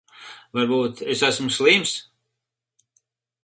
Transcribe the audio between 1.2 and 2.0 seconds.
esmu slims.